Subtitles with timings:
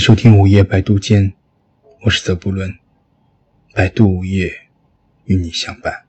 [0.00, 1.34] 收听午夜百度间，
[2.00, 2.78] 我是泽布伦，
[3.74, 4.70] 百度午夜
[5.26, 6.06] 与你相伴。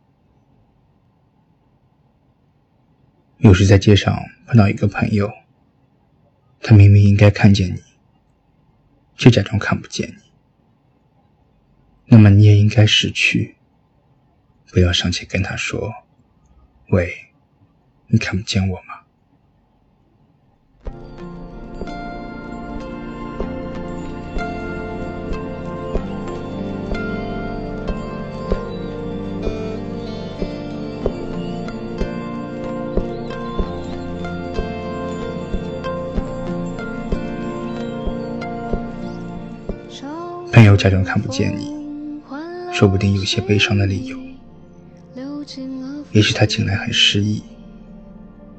[3.40, 4.17] 有时在街上
[4.48, 5.30] 碰到一个朋友，
[6.62, 7.83] 他明明应该看见你，
[9.17, 10.31] 却假装看不见你，
[12.05, 13.57] 那么你也应该识趣，
[14.67, 15.93] 不要上前跟他说
[16.91, 17.13] ：“喂，
[18.07, 19.00] 你看不见我吗？”
[40.52, 41.73] 朋友假装看不见你，
[42.73, 44.18] 说不定有些悲伤的理由。
[46.12, 47.41] 也许他近来很失意，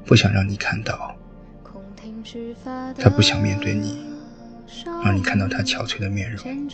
[0.05, 1.15] 不想让你看到。
[2.97, 3.99] 他不想面对你，
[5.03, 6.69] 让你看到他憔悴的面容。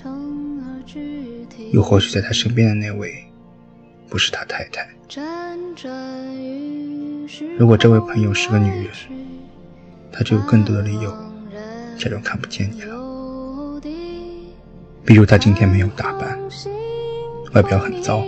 [1.72, 3.14] 又或许在他身边的那位，
[4.08, 4.88] 不是他太太。
[7.58, 8.88] 如果这位朋友是个女人，
[10.12, 11.14] 他就有更多的理由
[11.98, 12.99] 假装看不见你了。
[15.10, 16.38] 比如他今天没有打扮，
[17.54, 18.24] 外表很糟，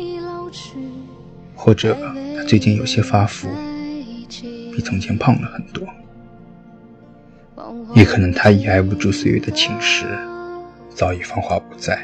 [1.56, 1.96] 或者
[2.36, 3.48] 他最近有些发福，
[4.72, 5.88] 比从前胖了很多，
[7.94, 10.06] 也可能他已挨不住岁月的侵蚀，
[10.90, 12.04] 早已芳华不再。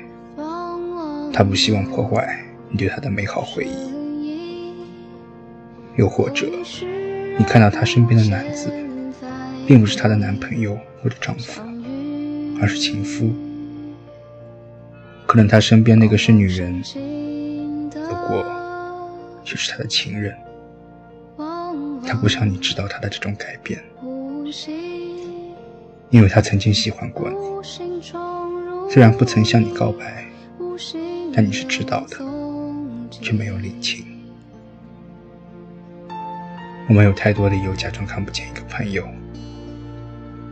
[1.33, 2.39] 他不希望破坏
[2.69, 4.75] 你对他的美好回忆，
[5.95, 6.47] 又或者
[7.39, 8.71] 你看到他身边的男子，
[9.65, 11.63] 并不是他的男朋友或者丈夫，
[12.61, 13.33] 而是情夫。
[15.37, 16.81] 可能他身边那个是女人，
[17.93, 18.43] 不过
[19.43, 20.35] 却是他的情人。
[22.07, 23.79] 他不想你知道他的这种改变，
[26.09, 27.35] 因为他曾经喜欢过你，
[28.89, 30.25] 虽然不曾向你告白，
[31.31, 32.17] 但你是知道的，
[33.11, 34.07] 却没有领情。
[36.89, 39.07] 我们有太多理由假装看不见一个朋友，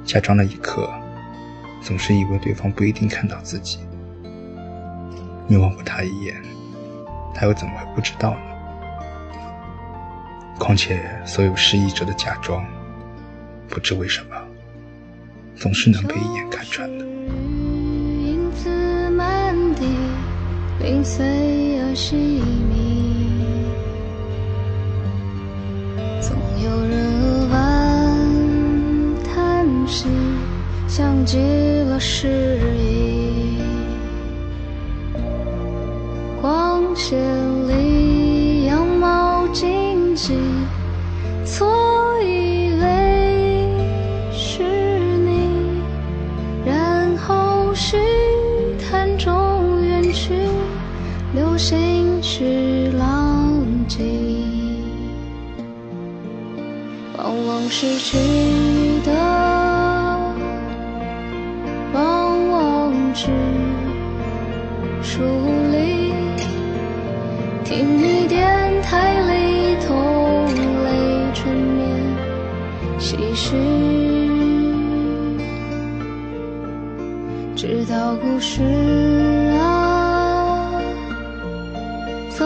[0.06, 0.88] 假装了一刻，
[1.82, 3.80] 总是以为对方不一定看到自己。
[5.48, 6.42] 你望过他一眼，
[7.34, 8.38] 他又怎么会不知道呢？
[10.58, 12.66] 况且，所有失意者的假装，
[13.68, 14.36] 不知为什么，
[15.56, 17.06] 总是能被一眼看穿的。
[26.22, 27.56] 总有人玩
[29.24, 30.08] 叹息，
[30.88, 31.38] 像极
[31.84, 33.25] 了失意。
[36.98, 37.20] 千
[37.68, 40.34] 里羊毛荆棘，
[41.46, 41.68] 错
[42.24, 43.70] 以为
[44.32, 45.82] 是你，
[46.66, 47.98] 然后虚
[48.80, 50.34] 谈中远去，
[51.34, 54.82] 流星去浪迹，
[57.18, 58.18] 往往失去
[59.04, 59.12] 的，
[67.76, 70.90] 听你电台里同类
[71.34, 71.84] 春眠
[72.98, 73.58] 唏嘘，
[77.54, 78.62] 直到故事
[79.60, 80.72] 啊
[82.30, 82.46] 走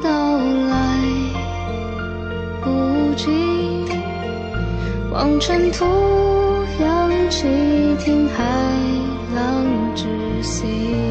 [0.00, 0.98] 到来
[2.62, 3.28] 不及，
[5.12, 5.84] 望尘土
[6.80, 7.46] 扬起，
[7.98, 8.42] 听海
[9.34, 9.62] 浪
[9.94, 10.06] 窒
[10.42, 11.09] 息。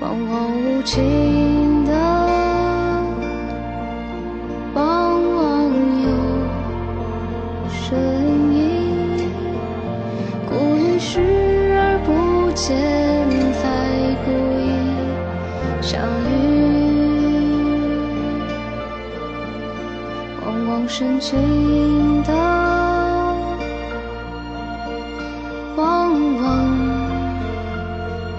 [0.00, 1.92] 往往无情的，
[4.72, 4.82] 往
[5.36, 5.70] 往
[6.02, 6.08] 有
[7.68, 7.98] 深
[8.50, 9.28] 意。
[10.48, 11.20] 故意视
[11.76, 12.74] 而不见，
[13.52, 13.60] 才
[14.24, 14.72] 故意
[15.82, 16.00] 相
[16.30, 16.32] 遇。
[20.46, 22.32] 往往深情的，
[25.76, 26.10] 往
[26.40, 26.42] 往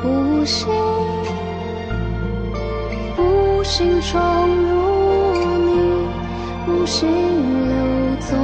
[0.03, 0.90] 无心。
[3.71, 5.71] 心闯入你，
[6.68, 7.07] 无心
[7.69, 7.73] 留
[8.19, 8.38] 踪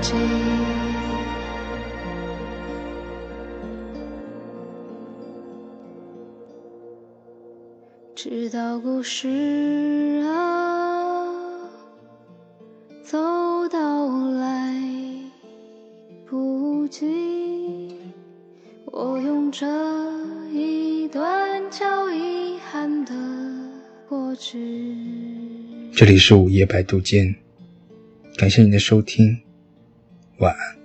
[0.00, 0.14] 迹，
[8.14, 11.26] 直到故事啊
[13.02, 13.18] 走
[13.68, 14.06] 到
[14.38, 14.72] 来
[16.30, 17.98] 不及，
[18.84, 19.66] 我用这
[20.52, 23.23] 一段叫遗憾的。
[25.92, 27.34] 这里是午夜百度间，
[28.36, 29.38] 感谢你的收听，
[30.38, 30.83] 晚安。